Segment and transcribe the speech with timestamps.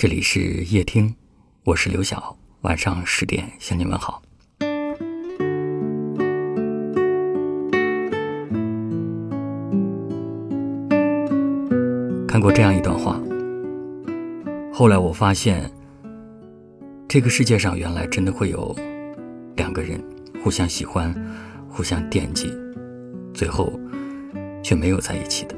[0.00, 1.14] 这里是夜听，
[1.62, 2.34] 我是刘晓。
[2.62, 4.22] 晚上十点向你们好。
[12.26, 13.20] 看过这样一段话，
[14.72, 15.70] 后来我发现，
[17.06, 18.74] 这个世界上原来真的会有
[19.54, 20.02] 两个人
[20.42, 21.14] 互相喜欢、
[21.68, 22.50] 互相惦记，
[23.34, 23.78] 最后
[24.62, 25.54] 却没有在一起的。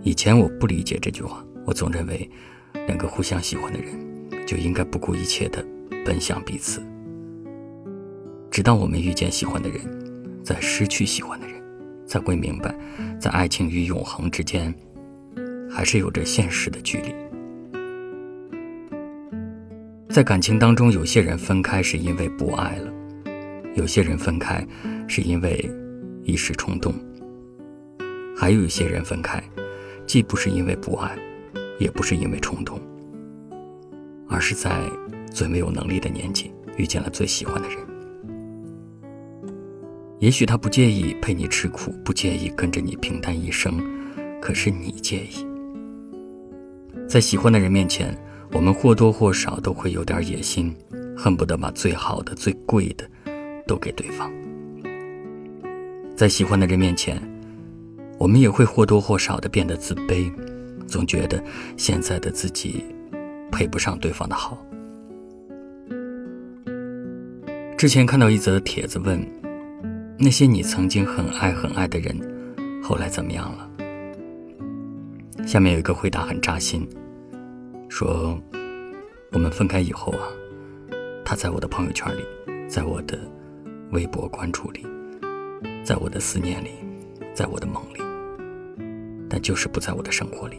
[0.00, 2.26] 以前我不理解这句话，我总认为。
[2.88, 3.94] 两个互相喜欢的人，
[4.44, 5.64] 就应该不顾一切的
[6.04, 6.82] 奔向彼此。
[8.50, 9.78] 直到我们遇见喜欢的人，
[10.42, 11.62] 在失去喜欢的人，
[12.06, 12.74] 才会明白，
[13.20, 14.74] 在爱情与永恒之间，
[15.70, 17.14] 还是有着现实的距离。
[20.08, 22.92] 在感情当中，有些人分开是因为不爱了，
[23.74, 24.66] 有些人分开
[25.06, 25.70] 是因为
[26.24, 26.94] 一时冲动，
[28.34, 29.40] 还有一些人分开，
[30.06, 31.16] 既不是因为不爱。
[31.78, 32.80] 也不是因为冲动，
[34.28, 34.82] 而是在
[35.32, 37.78] 最没有能力的年纪遇见了最喜欢的人。
[40.18, 43.80] 也许他不介意陪你吃苦，不介意跟着你平淡一生，
[44.40, 45.46] 可是你介意。
[47.08, 48.16] 在喜欢的人面前，
[48.52, 50.74] 我们或多或少都会有点野心，
[51.16, 53.08] 恨不得把最好的、最贵的
[53.66, 54.28] 都给对方。
[56.16, 57.22] 在喜欢的人面前，
[58.18, 60.28] 我们也会或多或少的变得自卑。
[60.88, 61.40] 总觉得
[61.76, 62.84] 现在的自己
[63.52, 64.58] 配不上对方的好。
[67.76, 69.24] 之前看到一则帖子，问
[70.18, 72.18] 那些你曾经很爱很爱的人，
[72.82, 73.70] 后来怎么样了？
[75.46, 76.88] 下面有一个回答很扎心，
[77.88, 78.36] 说
[79.30, 80.26] 我们分开以后啊，
[81.24, 82.22] 他在我的朋友圈里，
[82.68, 83.16] 在我的
[83.92, 84.84] 微博关注里，
[85.84, 86.70] 在我的思念里，
[87.32, 88.00] 在我的梦里，
[89.30, 90.56] 但就是不在我的生活里。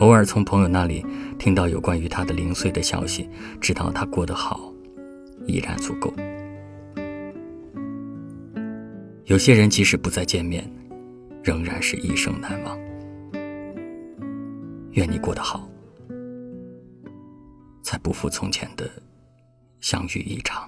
[0.00, 1.04] 偶尔从朋友那里
[1.38, 3.28] 听到有关于他的零碎的消息，
[3.60, 4.72] 知道他过得好，
[5.46, 6.10] 已然足够。
[9.26, 10.66] 有些人即使不再见面，
[11.44, 12.78] 仍然是一生难忘。
[14.92, 15.68] 愿你过得好，
[17.82, 18.90] 才不负从前的
[19.80, 20.66] 相遇一场。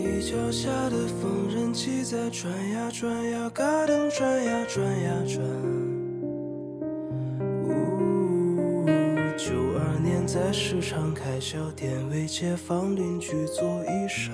[0.00, 5.44] 你脚下的缝纫机在转呀转呀，嘎噔转呀转呀转。
[7.64, 8.86] 呜，
[9.36, 14.30] 九二年在市场开小店，为街坊邻居做衣裳。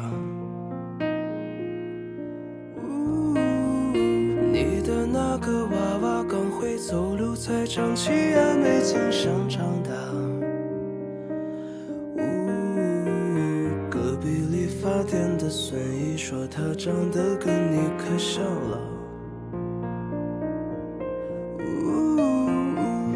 [2.82, 3.32] 呜，
[4.52, 9.82] 你的那个娃娃刚会走路，才长起牙，没经想长
[16.34, 18.80] 说她长得跟你可像了。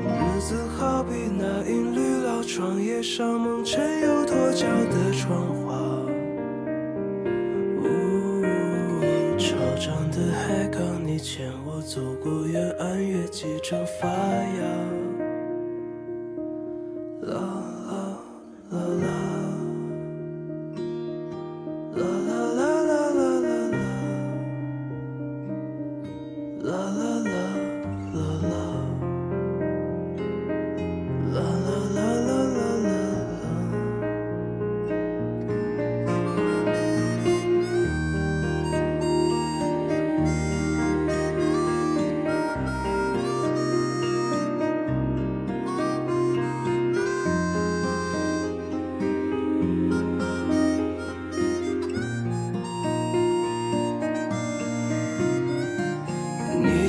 [0.04, 5.74] 日子好比那银绿老窗，叶上蒙尘又脱胶的窗花。
[9.36, 15.07] 潮涨的海港，你牵我走过远岸，月季正发芽。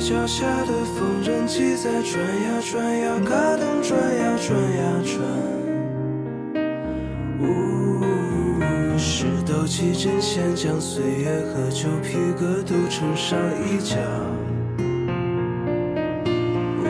[0.00, 5.14] 脚下的缝纫机在转呀转呀，嘎噔转呀转呀转。
[7.38, 7.44] 呜，
[8.96, 13.96] 石头起针线将岁月和旧皮革都衬上一角。
[16.82, 16.86] 呜，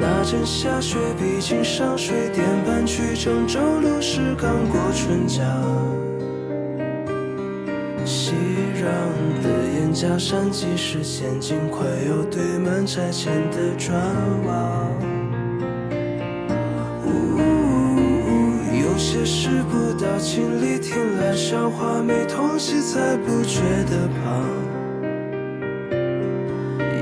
[0.00, 5.44] 那阵下雪，毕竟上水电板去郑州路时刚过春江。
[9.92, 13.94] 的眼角闪即是陷阱，快要堆满拆迁的砖
[14.46, 14.88] 瓦。
[18.72, 23.60] 有些事不到亲里听来笑话，没痛惜才不觉
[23.90, 24.48] 得胖。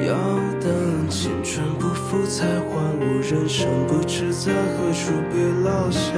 [0.07, 0.17] 要
[0.61, 6.11] 等青春不负才换物，人生不知在何处被落下。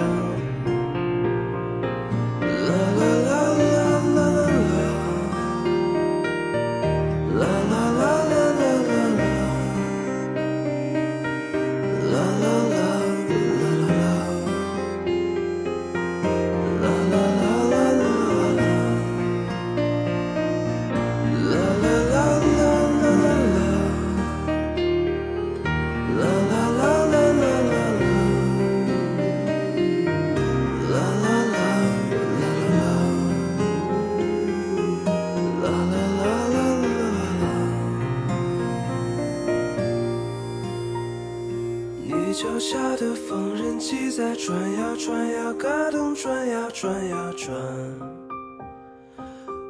[42.72, 47.54] 下的缝纫机在转呀转呀，嘎咚转呀转呀转。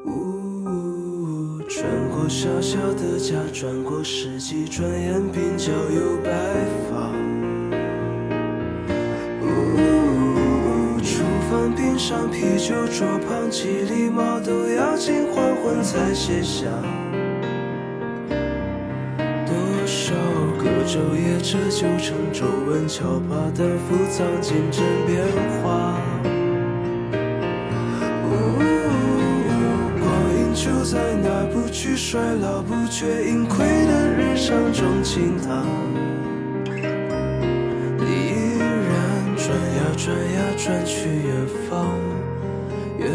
[0.06, 6.30] 呜，转过小小的家，转过世纪，转眼鬓角有白
[6.88, 7.10] 发。
[9.42, 16.68] 呜，厨房冰上啤酒桌旁，几粒毛豆要近黄昏才卸下。
[20.84, 25.24] 昼夜，这就成皱纹敲把，但复藏进针变
[25.62, 25.98] 化。
[30.00, 30.04] 光
[30.36, 35.64] 阴就在那不惧衰老、不觉盈亏的日常中倾淌。
[37.98, 38.66] 你依然
[39.36, 41.86] 转呀转呀转去远方，
[42.98, 43.08] 远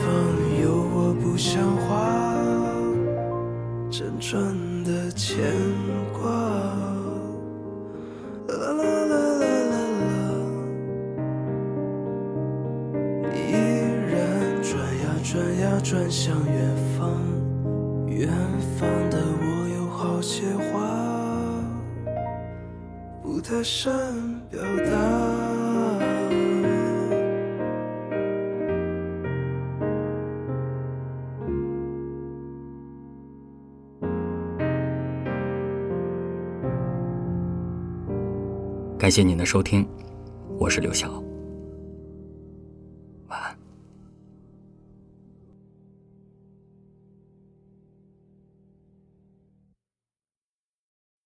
[0.00, 0.04] 方
[0.62, 0.64] 有
[0.94, 1.92] 我不像话，
[3.90, 4.42] 辗转
[4.84, 5.40] 的牵
[15.92, 17.20] 转向远方，
[18.08, 18.26] 远
[18.78, 20.88] 方的我有好些话
[23.22, 23.92] 不太善
[24.48, 24.90] 表达。
[38.98, 39.86] 感谢您的收听，
[40.58, 41.22] 我是刘晓。